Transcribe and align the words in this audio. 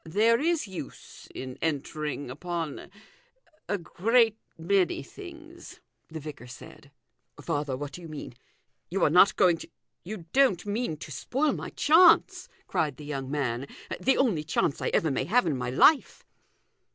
"There 0.19 0.39
is 0.39 0.67
use 0.67 1.27
in 1.27 1.59
entering 1.61 2.31
upon 2.31 2.89
a 3.69 3.77
great 3.77 4.35
many 4.57 5.03
things," 5.03 5.79
the 6.09 6.19
vicar 6.19 6.47
said." 6.47 6.89
Father, 7.39 7.77
what 7.77 7.91
do 7.91 8.01
you 8.01 8.07
mean? 8.07 8.33
You 8.89 9.03
are 9.03 9.11
not 9.11 9.35
going 9.35 9.57
to 9.59 9.69
you 10.03 10.25
don't 10.33 10.65
mean 10.65 10.97
to 10.97 11.11
spoil 11.11 11.53
my 11.53 11.69
chance 11.69 12.49
I" 12.51 12.63
cried 12.67 12.97
the 12.97 13.05
young 13.05 13.29
man," 13.29 13.67
the 14.01 14.17
only 14.17 14.43
chance 14.43 14.81
I 14.81 14.87
ever 14.87 15.11
rnay 15.11 15.27
have 15.27 15.45
in 15.45 15.55
my 15.55 15.69
life 15.69 16.25